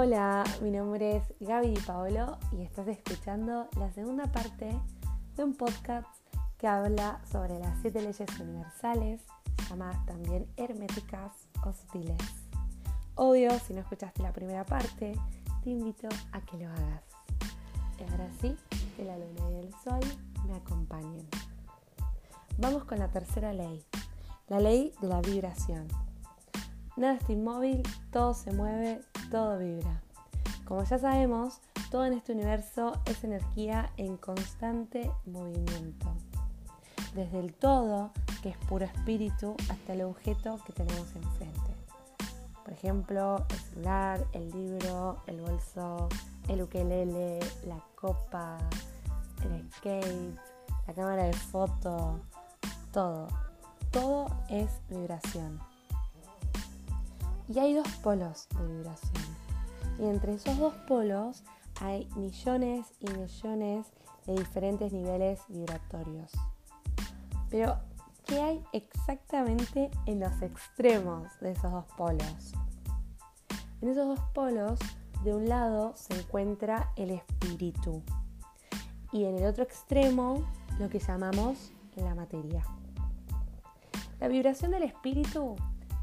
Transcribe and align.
Hola, 0.00 0.44
mi 0.62 0.70
nombre 0.70 1.16
es 1.16 1.24
Gaby 1.40 1.70
Di 1.70 1.80
Paolo 1.80 2.38
y 2.52 2.62
estás 2.62 2.86
escuchando 2.86 3.66
la 3.76 3.90
segunda 3.90 4.30
parte 4.30 4.70
de 5.36 5.42
un 5.42 5.54
podcast 5.56 6.06
que 6.56 6.68
habla 6.68 7.20
sobre 7.28 7.58
las 7.58 7.76
siete 7.80 8.00
leyes 8.00 8.30
universales, 8.38 9.20
llamadas 9.68 10.06
también 10.06 10.46
herméticas 10.56 11.32
o 11.66 11.72
sutiles. 11.72 12.16
Obvio, 13.16 13.50
si 13.58 13.74
no 13.74 13.80
escuchaste 13.80 14.22
la 14.22 14.32
primera 14.32 14.64
parte, 14.64 15.18
te 15.64 15.70
invito 15.70 16.08
a 16.30 16.42
que 16.42 16.58
lo 16.58 16.68
hagas. 16.70 17.02
Y 17.98 18.08
ahora 18.08 18.30
sí, 18.40 18.56
que 18.96 19.04
la 19.04 19.18
luna 19.18 19.50
y 19.50 19.56
el 19.56 19.74
sol 19.82 19.98
me 20.46 20.54
acompañen. 20.54 21.26
Vamos 22.56 22.84
con 22.84 23.00
la 23.00 23.08
tercera 23.08 23.52
ley, 23.52 23.84
la 24.46 24.60
ley 24.60 24.94
de 25.00 25.08
la 25.08 25.20
vibración. 25.22 25.88
Nada 26.96 27.14
está 27.14 27.32
inmóvil, 27.32 27.82
todo 28.12 28.32
se 28.34 28.52
mueve, 28.52 29.00
todo 29.30 29.58
vibra. 29.58 30.02
Como 30.64 30.84
ya 30.84 30.98
sabemos, 30.98 31.60
todo 31.90 32.04
en 32.04 32.12
este 32.12 32.32
universo 32.32 33.00
es 33.06 33.24
energía 33.24 33.90
en 33.96 34.16
constante 34.16 35.10
movimiento. 35.24 36.14
Desde 37.14 37.40
el 37.40 37.54
todo, 37.54 38.10
que 38.42 38.50
es 38.50 38.56
puro 38.58 38.84
espíritu, 38.84 39.56
hasta 39.70 39.94
el 39.94 40.02
objeto 40.02 40.58
que 40.66 40.72
tenemos 40.72 41.14
enfrente. 41.16 41.74
Por 42.62 42.72
ejemplo, 42.74 43.46
el 43.48 43.58
celular, 43.58 44.26
el 44.32 44.50
libro, 44.50 45.22
el 45.26 45.40
bolso, 45.40 46.08
el 46.48 46.62
ukelele, 46.62 47.40
la 47.66 47.82
copa, 47.94 48.58
el 49.42 49.72
skate, 49.72 50.38
la 50.86 50.92
cámara 50.92 51.24
de 51.24 51.32
foto, 51.32 52.20
todo. 52.92 53.28
Todo 53.90 54.26
es 54.50 54.68
vibración. 54.90 55.58
Y 57.48 57.58
hay 57.58 57.74
dos 57.74 57.88
polos 58.02 58.48
de 58.56 58.66
vibración. 58.66 59.24
Y 59.98 60.04
entre 60.04 60.34
esos 60.34 60.56
dos 60.58 60.74
polos 60.86 61.42
hay 61.80 62.08
millones 62.16 62.86
y 63.00 63.10
millones 63.10 63.86
de 64.26 64.34
diferentes 64.34 64.92
niveles 64.92 65.40
vibratorios. 65.48 66.32
Pero, 67.50 67.78
¿qué 68.26 68.40
hay 68.40 68.64
exactamente 68.72 69.90
en 70.06 70.20
los 70.20 70.42
extremos 70.42 71.28
de 71.40 71.52
esos 71.52 71.72
dos 71.72 71.86
polos? 71.96 72.52
En 73.80 73.88
esos 73.88 74.06
dos 74.06 74.20
polos, 74.34 74.78
de 75.24 75.34
un 75.34 75.48
lado 75.48 75.94
se 75.96 76.18
encuentra 76.18 76.92
el 76.96 77.10
espíritu 77.10 78.02
y 79.10 79.24
en 79.24 79.36
el 79.36 79.46
otro 79.46 79.64
extremo 79.64 80.44
lo 80.78 80.88
que 80.88 81.00
llamamos 81.00 81.72
la 82.02 82.14
materia. 82.14 82.62
La 84.20 84.28
vibración 84.28 84.72
del 84.72 84.82
espíritu 84.82 85.56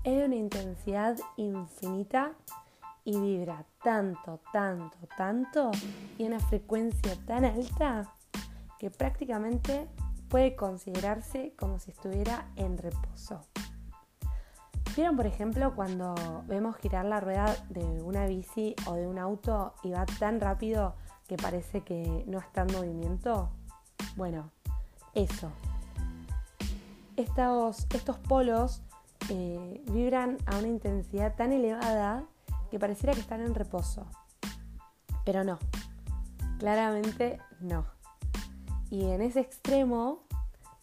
es 0.06 0.16
de 0.16 0.26
una 0.26 0.36
intensidad 0.36 1.18
infinita 1.36 2.34
y 3.04 3.20
vibra 3.20 3.66
tanto, 3.84 4.40
tanto, 4.54 4.98
tanto 5.18 5.72
y 6.20 6.26
una 6.26 6.40
frecuencia 6.40 7.16
tan 7.26 7.44
alta 7.44 8.14
que 8.78 8.92
prácticamente 8.92 9.88
puede 10.30 10.56
considerarse 10.56 11.54
como 11.58 11.80
si 11.80 11.90
estuviera 11.90 12.46
en 12.56 12.78
reposo. 12.78 13.42
¿Vieron, 14.96 15.18
por 15.18 15.26
ejemplo, 15.26 15.74
cuando 15.76 16.14
vemos 16.46 16.78
girar 16.78 17.06
la 17.06 17.20
rueda 17.20 17.56
de 17.70 17.84
una 18.04 18.28
bici 18.28 18.76
o 18.86 18.94
de 18.94 19.08
un 19.08 19.18
auto 19.18 19.74
y 19.84 19.90
va 19.90 20.06
tan 20.06 20.40
rápido 20.40 20.96
que 21.28 21.36
parece 21.36 21.82
que 21.82 22.24
no 22.28 22.38
está 22.38 22.62
en 22.62 22.74
movimiento? 22.74 23.50
Bueno, 24.16 24.52
eso. 25.16 25.52
Estos, 27.18 27.88
estos 27.90 28.20
polos 28.20 28.84
eh, 29.30 29.84
vibran 29.92 30.38
a 30.46 30.58
una 30.58 30.68
intensidad 30.68 31.36
tan 31.36 31.52
elevada 31.52 32.26
que 32.70 32.80
pareciera 32.80 33.14
que 33.14 33.22
están 33.22 33.42
en 33.42 33.56
reposo. 33.56 34.06
Pero 35.26 35.44
no, 35.44 35.60
claramente 36.60 37.40
no. 37.60 37.86
Y 38.90 39.10
en 39.10 39.22
ese 39.22 39.40
extremo, 39.40 40.20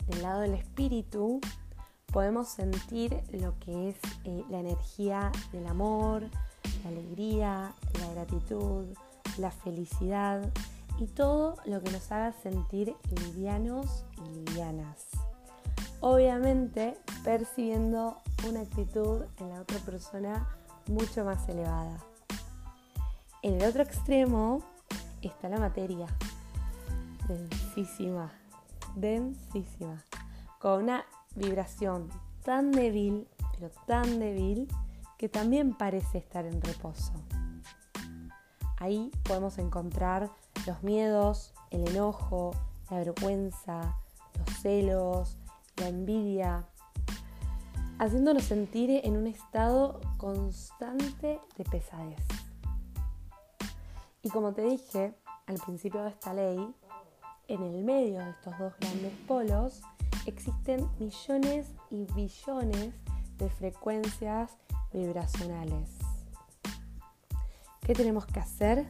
del 0.08 0.22
lado 0.22 0.40
del 0.40 0.54
espíritu, 0.54 1.40
podemos 2.12 2.48
sentir 2.48 3.22
lo 3.32 3.58
que 3.58 3.90
es 3.90 3.96
eh, 4.24 4.44
la 4.50 4.58
energía 4.58 5.32
del 5.52 5.66
amor, 5.66 6.24
la 6.82 6.90
alegría, 6.90 7.74
la 8.00 8.12
gratitud, 8.14 8.86
la 9.38 9.50
felicidad 9.50 10.42
y 10.98 11.06
todo 11.06 11.56
lo 11.64 11.80
que 11.82 11.90
nos 11.90 12.12
haga 12.12 12.32
sentir 12.32 12.94
livianos 13.10 14.04
y 14.18 14.50
livianas. 14.50 15.21
Obviamente 16.04 16.98
percibiendo 17.22 18.20
una 18.48 18.62
actitud 18.62 19.22
en 19.38 19.50
la 19.50 19.60
otra 19.60 19.78
persona 19.78 20.48
mucho 20.88 21.24
más 21.24 21.48
elevada. 21.48 21.96
En 23.40 23.60
el 23.60 23.68
otro 23.68 23.84
extremo 23.84 24.64
está 25.20 25.48
la 25.48 25.58
materia, 25.58 26.08
densísima, 27.28 28.32
densísima, 28.96 30.02
con 30.58 30.82
una 30.82 31.04
vibración 31.36 32.08
tan 32.44 32.72
débil, 32.72 33.28
pero 33.52 33.70
tan 33.86 34.18
débil, 34.18 34.66
que 35.18 35.28
también 35.28 35.72
parece 35.72 36.18
estar 36.18 36.44
en 36.46 36.60
reposo. 36.62 37.12
Ahí 38.78 39.12
podemos 39.22 39.56
encontrar 39.58 40.32
los 40.66 40.82
miedos, 40.82 41.54
el 41.70 41.88
enojo, 41.88 42.50
la 42.90 42.96
vergüenza, 42.96 43.96
los 44.36 44.58
celos, 44.58 45.38
la 45.82 45.88
envidia, 45.88 46.68
haciéndonos 47.98 48.44
sentir 48.44 49.00
en 49.02 49.16
un 49.16 49.26
estado 49.26 50.00
constante 50.16 51.40
de 51.56 51.64
pesadez. 51.64 52.24
Y 54.22 54.30
como 54.30 54.52
te 54.52 54.62
dije 54.62 55.12
al 55.46 55.56
principio 55.56 56.04
de 56.04 56.10
esta 56.10 56.32
ley, 56.34 56.72
en 57.48 57.62
el 57.64 57.82
medio 57.82 58.20
de 58.20 58.30
estos 58.30 58.56
dos 58.60 58.72
grandes 58.78 59.12
polos 59.26 59.82
existen 60.24 60.88
millones 61.00 61.66
y 61.90 62.04
billones 62.14 62.94
de 63.38 63.50
frecuencias 63.50 64.56
vibracionales. 64.92 65.98
¿Qué 67.80 67.92
tenemos 67.92 68.24
que 68.26 68.38
hacer? 68.38 68.86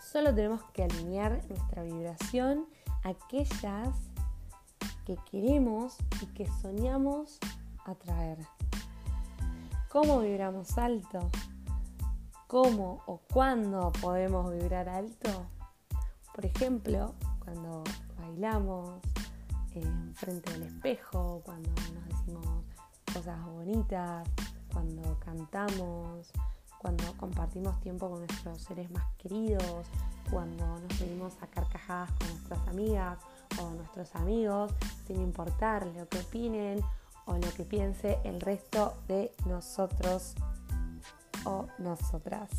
Solo 0.00 0.34
tenemos 0.34 0.62
que 0.72 0.84
alinear 0.84 1.42
nuestra 1.50 1.82
vibración 1.82 2.66
a 3.04 3.10
aquellas 3.10 3.90
que 5.06 5.16
queremos 5.30 5.96
y 6.20 6.26
que 6.26 6.48
soñamos 6.60 7.38
atraer. 7.84 8.38
¿Cómo 9.88 10.20
vibramos 10.20 10.76
alto? 10.76 11.30
¿Cómo 12.48 13.02
o 13.06 13.20
cuándo 13.32 13.92
podemos 14.00 14.52
vibrar 14.52 14.88
alto? 14.88 15.46
Por 16.34 16.44
ejemplo, 16.44 17.14
cuando 17.38 17.84
bailamos 18.18 19.00
en 19.74 20.12
frente 20.16 20.52
del 20.52 20.64
espejo, 20.64 21.40
cuando 21.44 21.70
nos 21.70 22.04
decimos 22.08 22.64
cosas 23.14 23.44
bonitas, 23.46 24.28
cuando 24.72 25.18
cantamos, 25.20 26.32
cuando 26.78 27.04
compartimos 27.16 27.78
tiempo 27.80 28.10
con 28.10 28.18
nuestros 28.26 28.60
seres 28.60 28.90
más 28.90 29.06
queridos, 29.18 29.86
cuando 30.32 30.66
nos 30.80 30.98
venimos 30.98 31.34
a 31.40 31.46
carcajadas 31.46 32.10
con 32.12 32.28
nuestras 32.28 32.68
amigas 32.68 33.18
o 33.60 33.70
nuestros 33.70 34.14
amigos, 34.14 34.72
sin 35.06 35.20
importar 35.20 35.86
lo 35.86 36.08
que 36.08 36.18
opinen 36.18 36.80
o 37.26 37.34
lo 37.34 37.50
que 37.54 37.64
piense 37.64 38.18
el 38.24 38.40
resto 38.40 38.94
de 39.08 39.32
nosotros 39.46 40.34
o 41.44 41.66
nosotras. 41.78 42.50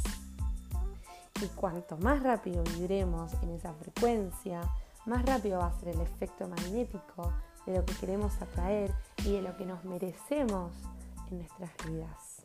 Y 1.41 1.47
cuanto 1.47 1.97
más 1.97 2.23
rápido 2.23 2.63
vibremos 2.63 3.33
en 3.43 3.51
esa 3.51 3.73
frecuencia, 3.73 4.61
más 5.05 5.25
rápido 5.25 5.59
va 5.59 5.67
a 5.67 5.79
ser 5.79 5.89
el 5.89 6.01
efecto 6.01 6.47
magnético 6.47 7.31
de 7.65 7.77
lo 7.77 7.85
que 7.85 7.93
queremos 7.95 8.41
atraer 8.41 8.91
y 9.23 9.33
de 9.33 9.41
lo 9.41 9.55
que 9.55 9.65
nos 9.65 9.83
merecemos 9.85 10.72
en 11.29 11.40
nuestras 11.40 11.72
vidas. 11.85 12.43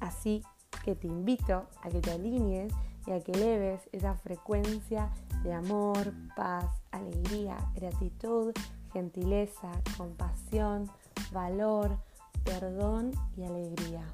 Así 0.00 0.42
que 0.84 0.94
te 0.94 1.06
invito 1.06 1.66
a 1.82 1.88
que 1.90 2.00
te 2.00 2.10
alinees 2.10 2.72
y 3.06 3.12
a 3.12 3.20
que 3.20 3.32
eleves 3.32 3.80
esa 3.92 4.14
frecuencia 4.14 5.10
de 5.42 5.52
amor, 5.52 6.12
paz, 6.36 6.66
alegría, 6.90 7.56
gratitud 7.74 8.52
gentileza, 8.92 9.70
compasión, 9.96 10.90
valor, 11.32 11.98
perdón 12.44 13.12
y 13.36 13.44
alegría. 13.44 14.04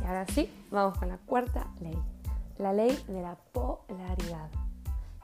Y 0.00 0.04
ahora 0.04 0.26
sí, 0.28 0.50
vamos 0.70 0.98
con 0.98 1.08
la 1.08 1.18
cuarta 1.18 1.66
ley, 1.80 1.98
la 2.58 2.72
ley 2.72 2.98
de 3.08 3.22
la 3.22 3.36
polaridad. 3.52 4.50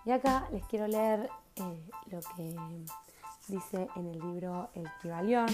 Y 0.04 0.10
acá 0.10 0.48
les 0.52 0.64
quiero 0.66 0.86
leer 0.86 1.30
eh, 1.56 1.90
lo 2.10 2.20
que 2.36 2.54
dice 3.48 3.88
en 3.96 4.06
el 4.06 4.18
libro 4.20 4.68
El 4.74 4.86
Kibalión, 5.00 5.48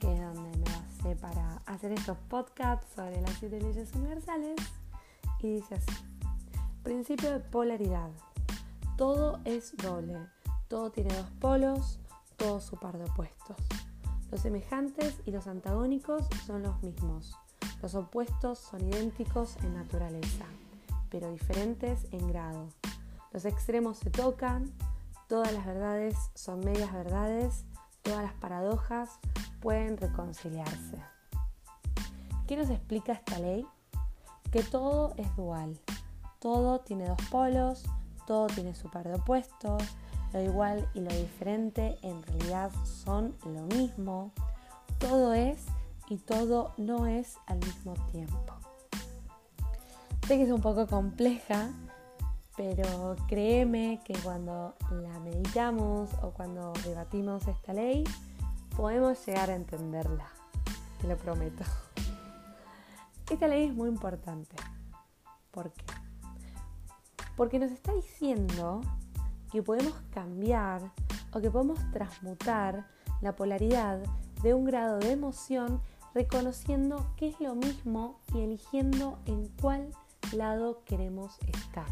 que 0.00 0.12
es 0.12 0.20
donde 0.20 0.58
me 0.58 0.64
basé 0.64 1.16
para 1.16 1.62
hacer 1.66 1.92
estos 1.92 2.16
podcasts 2.28 2.86
sobre 2.94 3.20
las 3.20 3.32
siete 3.38 3.60
leyes 3.60 3.92
universales. 3.94 4.56
Y 5.44 5.56
dice 5.56 5.74
así, 5.74 5.92
principio 6.82 7.30
de 7.30 7.40
polaridad. 7.40 8.10
Todo 8.96 9.40
es 9.44 9.76
doble 9.76 10.18
todo 10.74 10.90
tiene 10.90 11.14
dos 11.14 11.30
polos, 11.40 12.00
todo 12.36 12.60
su 12.60 12.76
par 12.76 12.98
de 12.98 13.04
opuestos. 13.04 13.56
Los 14.32 14.40
semejantes 14.40 15.20
y 15.24 15.30
los 15.30 15.46
antagónicos 15.46 16.26
son 16.46 16.64
los 16.64 16.82
mismos. 16.82 17.36
Los 17.80 17.94
opuestos 17.94 18.58
son 18.58 18.80
idénticos 18.80 19.56
en 19.58 19.74
naturaleza, 19.74 20.46
pero 21.10 21.30
diferentes 21.30 22.08
en 22.10 22.26
grado. 22.26 22.70
Los 23.30 23.44
extremos 23.44 23.98
se 23.98 24.10
tocan, 24.10 24.72
todas 25.28 25.52
las 25.52 25.64
verdades 25.64 26.16
son 26.34 26.58
medias 26.58 26.92
verdades, 26.92 27.64
todas 28.02 28.24
las 28.24 28.34
paradojas 28.34 29.20
pueden 29.60 29.96
reconciliarse. 29.96 30.98
¿Qué 32.48 32.56
nos 32.56 32.70
explica 32.70 33.12
esta 33.12 33.38
ley? 33.38 33.64
Que 34.54 34.62
todo 34.62 35.14
es 35.16 35.34
dual, 35.34 35.76
todo 36.38 36.78
tiene 36.78 37.08
dos 37.08 37.18
polos, 37.28 37.82
todo 38.24 38.46
tiene 38.46 38.72
su 38.76 38.88
par 38.88 39.08
de 39.08 39.16
opuestos, 39.16 39.82
lo 40.32 40.40
igual 40.40 40.88
y 40.94 41.00
lo 41.00 41.12
diferente 41.12 41.98
en 42.02 42.22
realidad 42.22 42.70
son 42.84 43.34
lo 43.44 43.62
mismo, 43.62 44.30
todo 45.00 45.34
es 45.34 45.64
y 46.08 46.18
todo 46.18 46.72
no 46.76 47.08
es 47.08 47.36
al 47.46 47.58
mismo 47.58 47.94
tiempo. 48.12 48.54
Sé 50.28 50.36
que 50.36 50.44
es 50.44 50.52
un 50.52 50.60
poco 50.60 50.86
compleja, 50.86 51.70
pero 52.56 53.16
créeme 53.26 53.98
que 54.04 54.14
cuando 54.22 54.76
la 54.88 55.18
meditamos 55.18 56.10
o 56.22 56.30
cuando 56.30 56.72
debatimos 56.84 57.48
esta 57.48 57.72
ley, 57.72 58.04
podemos 58.76 59.26
llegar 59.26 59.50
a 59.50 59.56
entenderla, 59.56 60.28
te 61.00 61.08
lo 61.08 61.16
prometo. 61.16 61.64
Esta 63.30 63.48
ley 63.48 63.68
es 63.68 63.74
muy 63.74 63.88
importante. 63.88 64.54
¿Por 65.50 65.72
qué? 65.72 65.84
Porque 67.36 67.58
nos 67.58 67.70
está 67.70 67.92
diciendo 67.94 68.82
que 69.50 69.62
podemos 69.62 69.94
cambiar 70.12 70.92
o 71.32 71.40
que 71.40 71.50
podemos 71.50 71.78
transmutar 71.90 72.86
la 73.22 73.34
polaridad 73.34 74.00
de 74.42 74.52
un 74.52 74.64
grado 74.64 74.98
de 74.98 75.12
emoción 75.12 75.80
reconociendo 76.14 77.06
qué 77.16 77.28
es 77.28 77.40
lo 77.40 77.54
mismo 77.54 78.20
y 78.34 78.40
eligiendo 78.40 79.18
en 79.26 79.48
cuál 79.60 79.90
lado 80.32 80.82
queremos 80.84 81.38
estar. 81.46 81.86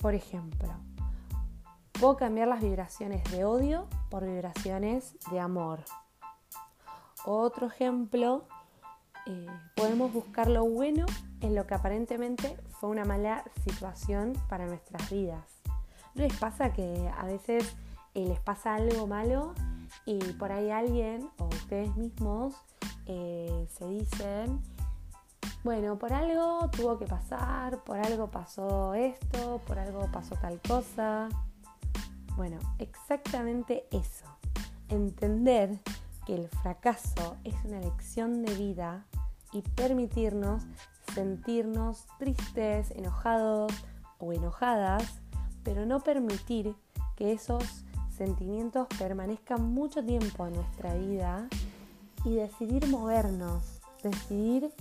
Por 0.00 0.14
ejemplo, 0.14 0.68
puedo 1.98 2.16
cambiar 2.16 2.48
las 2.48 2.62
vibraciones 2.62 3.24
de 3.30 3.44
odio 3.44 3.88
por 4.08 4.24
vibraciones 4.24 5.16
de 5.30 5.40
amor. 5.40 5.84
Otro 7.24 7.66
ejemplo, 7.66 8.46
eh, 9.26 9.46
podemos 9.74 10.12
buscar 10.12 10.48
lo 10.48 10.64
bueno 10.64 11.06
en 11.40 11.54
lo 11.54 11.66
que 11.66 11.74
aparentemente 11.74 12.56
fue 12.70 12.90
una 12.90 13.04
mala 13.04 13.44
situación 13.64 14.34
para 14.48 14.66
nuestras 14.66 15.10
vidas. 15.10 15.62
¿No 16.14 16.22
les 16.22 16.36
pasa 16.36 16.72
que 16.72 17.10
a 17.16 17.24
veces 17.24 17.74
eh, 18.14 18.26
les 18.26 18.40
pasa 18.40 18.74
algo 18.74 19.06
malo 19.06 19.54
y 20.06 20.18
por 20.34 20.52
ahí 20.52 20.70
alguien 20.70 21.28
o 21.38 21.46
ustedes 21.46 21.94
mismos 21.96 22.54
eh, 23.06 23.66
se 23.68 23.88
dicen, 23.88 24.60
bueno, 25.62 25.98
por 25.98 26.12
algo 26.12 26.68
tuvo 26.70 26.98
que 26.98 27.06
pasar, 27.06 27.82
por 27.84 27.98
algo 27.98 28.30
pasó 28.30 28.94
esto, 28.94 29.60
por 29.66 29.78
algo 29.78 30.06
pasó 30.12 30.36
tal 30.36 30.60
cosa. 30.60 31.28
Bueno, 32.36 32.58
exactamente 32.78 33.86
eso. 33.90 34.26
Entender 34.88 35.78
que 36.26 36.34
el 36.34 36.48
fracaso 36.48 37.36
es 37.44 37.54
una 37.64 37.80
lección 37.80 38.42
de 38.42 38.54
vida 38.54 39.06
y 39.54 39.62
permitirnos 39.62 40.64
sentirnos 41.14 42.06
tristes, 42.18 42.90
enojados 42.90 43.72
o 44.18 44.32
enojadas, 44.32 45.20
pero 45.62 45.86
no 45.86 46.00
permitir 46.00 46.74
que 47.16 47.32
esos 47.32 47.84
sentimientos 48.10 48.86
permanezcan 48.98 49.64
mucho 49.72 50.04
tiempo 50.04 50.46
en 50.46 50.54
nuestra 50.54 50.94
vida 50.94 51.48
y 52.24 52.34
decidir 52.34 52.88
movernos, 52.88 53.80
decidir 54.02 54.72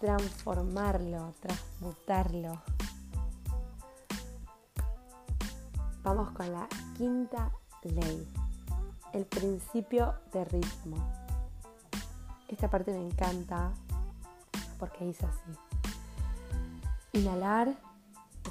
transformarlo, 0.00 1.34
transmutarlo. 1.40 2.62
Vamos 6.02 6.30
con 6.30 6.52
la 6.52 6.68
quinta 6.96 7.50
ley, 7.82 8.26
el 9.12 9.26
principio 9.26 10.14
de 10.32 10.44
ritmo. 10.44 10.96
Esta 12.48 12.70
parte 12.70 12.92
me 12.92 13.06
encanta 13.06 13.72
porque 14.80 15.04
dice 15.04 15.26
así. 15.26 15.52
Inhalar, 17.12 17.76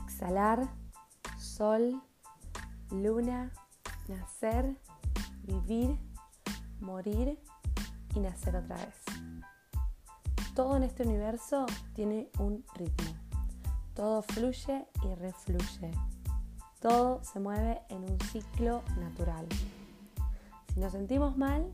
exhalar, 0.06 0.70
sol, 1.40 2.02
luna, 2.92 3.52
nacer, 4.08 4.78
vivir, 5.44 5.98
morir 6.80 7.40
y 8.14 8.20
nacer 8.20 8.56
otra 8.56 8.76
vez. 8.78 8.96
Todo 10.54 10.78
en 10.78 10.84
este 10.84 11.04
universo 11.04 11.66
tiene 11.96 12.30
un 12.38 12.64
ritmo. 12.76 13.16
Todo 13.96 14.22
fluye 14.22 14.88
y 15.04 15.16
refluye. 15.16 15.92
Todo 16.80 17.24
se 17.24 17.40
mueve 17.40 17.81
en 17.90 18.04
un 18.04 18.20
ciclo 18.31 18.84
natural. 19.00 19.48
Si 20.74 20.80
nos 20.80 20.92
sentimos 20.92 21.38
mal, 21.38 21.74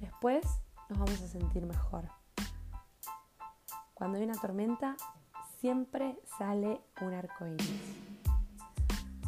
después 0.00 0.44
nos 0.88 0.98
vamos 0.98 1.20
a 1.22 1.28
sentir 1.28 1.64
mejor. 1.64 2.23
Cuando 3.94 4.18
hay 4.18 4.24
una 4.24 4.34
tormenta, 4.34 4.96
siempre 5.60 6.18
sale 6.36 6.80
un 7.00 7.14
arco 7.14 7.46
iris. 7.46 7.80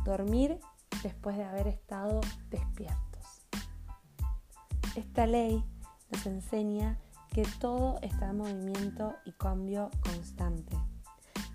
Dormir 0.05 0.59
después 1.05 1.37
de 1.37 1.45
haber 1.45 1.69
estado 1.69 2.21
despiertos. 2.51 3.47
Esta 4.97 5.27
ley 5.27 5.65
nos 6.11 6.27
enseña 6.27 6.99
que 7.33 7.47
todo 7.61 7.99
está 8.03 8.31
en 8.31 8.39
movimiento 8.39 9.15
y 9.25 9.33
cambio 9.33 9.91
constante. 10.03 10.77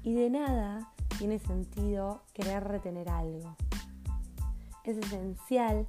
Y 0.04 0.14
de 0.14 0.30
nada 0.30 0.94
tiene 1.18 1.38
sentido 1.40 2.24
querer 2.34 2.64
retener 2.64 3.10
algo. 3.10 3.58
Es 4.86 4.98
esencial 4.98 5.86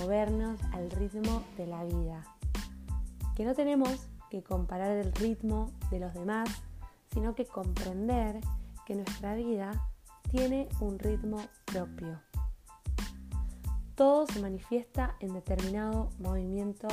movernos 0.00 0.58
al 0.72 0.90
ritmo 0.90 1.42
de 1.58 1.66
la 1.66 1.84
vida. 1.84 2.24
Que 3.36 3.44
no 3.44 3.54
tenemos 3.54 4.08
que 4.32 4.42
comparar 4.42 4.92
el 4.92 5.12
ritmo 5.12 5.70
de 5.90 6.00
los 6.00 6.14
demás, 6.14 6.48
sino 7.12 7.34
que 7.34 7.44
comprender 7.44 8.40
que 8.86 8.94
nuestra 8.94 9.34
vida 9.34 9.90
tiene 10.30 10.70
un 10.80 10.98
ritmo 10.98 11.36
propio. 11.66 12.18
Todo 13.94 14.26
se 14.26 14.40
manifiesta 14.40 15.16
en 15.20 15.34
determinado 15.34 16.08
movimiento 16.18 16.88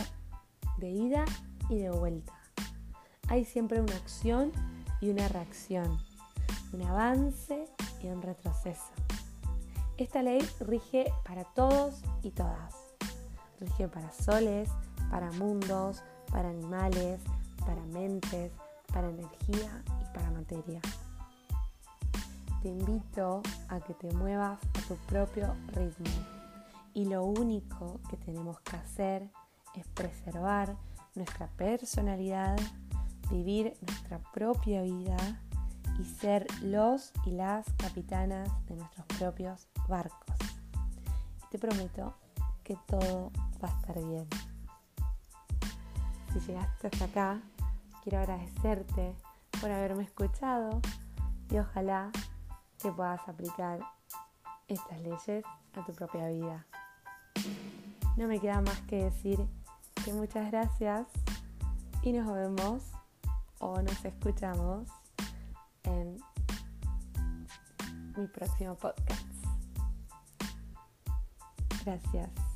de 0.80 0.90
ida 0.90 1.24
y 1.70 1.78
de 1.78 1.92
vuelta. 1.92 2.34
Hay 3.30 3.46
siempre 3.46 3.80
una 3.80 3.96
acción 3.96 4.52
y 5.00 5.10
una 5.10 5.30
reacción, 5.30 5.98
un 6.74 6.82
avance 6.82 7.70
y 8.04 8.08
un 8.08 8.22
retroceso. 8.22 8.92
Esta 9.96 10.22
ley 10.24 10.46
rige 10.60 11.14
para 11.26 11.46
todos 11.46 12.02
y 12.22 12.32
todas. 12.32 12.76
Rige 13.62 13.88
para 13.88 14.12
soles, 14.12 14.70
para 15.10 15.32
mundos, 15.32 16.04
para 16.32 16.50
animales, 16.50 17.20
para 17.66 17.82
mentes, 17.86 18.52
para 18.94 19.10
energía 19.10 19.84
y 20.02 20.16
para 20.16 20.32
materia. 20.32 20.82
Te 22.62 22.70
invito 22.70 23.42
a 23.70 23.80
que 23.80 23.94
te 23.94 24.12
muevas 24.14 24.60
a 24.62 24.88
tu 24.88 24.96
propio 25.08 25.56
ritmo 25.68 26.10
y 26.94 27.06
lo 27.06 27.24
único 27.24 28.00
que 28.10 28.18
tenemos 28.18 28.60
que 28.62 28.76
hacer 28.76 29.30
es 29.76 29.88
preservar 29.88 30.76
nuestra 31.16 31.48
personalidad, 31.48 32.60
vivir 33.30 33.78
nuestra 33.82 34.20
propia 34.34 34.82
vida 34.82 35.18
y 36.00 36.06
ser 36.06 36.48
los 36.62 37.12
y 37.26 37.32
las 37.32 37.66
capitanas 37.78 38.50
de 38.68 38.76
nuestros 38.76 39.06
propios 39.18 39.68
barcos. 39.88 40.36
Te 41.52 41.60
prometo 41.60 42.16
que 42.64 42.78
todo 42.88 43.32
va 43.64 43.70
a 43.70 43.80
estar 43.80 43.96
bien. 44.04 44.28
Si 46.34 46.40
llegaste 46.40 46.88
hasta 46.88 47.06
acá, 47.06 47.42
quiero 48.04 48.20
agradecerte 48.20 49.16
por 49.60 49.72
haberme 49.72 50.04
escuchado 50.04 50.80
y 51.50 51.58
ojalá 51.58 52.12
que 52.78 52.92
puedas 52.92 53.28
aplicar 53.28 53.80
estas 54.68 55.02
leyes 55.02 55.44
a 55.74 55.86
tu 55.86 55.94
propia 55.94 56.28
vida. 56.28 56.66
No 58.18 58.28
me 58.28 58.40
queda 58.40 58.62
más 58.62 58.80
que 58.82 59.06
decir 59.06 59.40
que 60.04 60.14
muchas 60.14 60.52
gracias 60.52 61.08
y 62.04 62.14
nos 62.14 62.32
vemos 62.32 62.84
o 63.60 63.82
nos 63.82 64.06
escuchamos 64.06 64.88
en 65.84 66.18
mi 68.18 68.28
próximo 68.28 68.76
podcast. 68.76 69.26
Gracias. 71.84 72.49